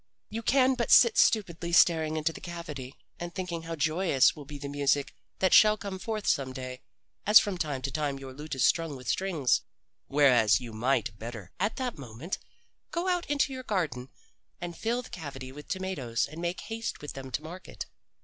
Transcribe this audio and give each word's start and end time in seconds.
You 0.31 0.41
can 0.41 0.73
but 0.73 0.89
sit 0.89 1.15
stupidly 1.15 1.71
staring 1.71 2.17
into 2.17 2.33
the 2.33 2.41
cavity 2.41 2.95
and 3.19 3.35
thinking 3.35 3.61
how 3.61 3.75
joyous 3.75 4.35
will 4.35 4.45
be 4.45 4.57
the 4.57 4.67
music 4.67 5.13
that 5.37 5.53
shall 5.53 5.77
come 5.77 5.99
forth 5.99 6.25
some 6.25 6.53
day, 6.53 6.81
as 7.27 7.37
from 7.37 7.55
time 7.55 7.83
to 7.83 7.91
time 7.91 8.17
your 8.17 8.33
lute 8.33 8.55
is 8.55 8.65
strung 8.65 8.95
with 8.95 9.07
strings 9.07 9.61
whereas 10.07 10.59
you 10.59 10.73
might 10.73 11.19
better 11.19 11.51
at 11.59 11.75
that 11.75 11.99
moment 11.99 12.39
go 12.89 13.07
out 13.09 13.27
into 13.29 13.53
your 13.53 13.61
garden 13.61 14.09
and 14.59 14.75
fill 14.75 15.03
the 15.03 15.09
cavity 15.11 15.51
with 15.51 15.67
tomatoes 15.67 16.25
and 16.27 16.41
make 16.41 16.61
haste 16.61 16.99
with 17.03 17.13
them 17.13 17.29
to 17.29 17.43
market. 17.43 17.85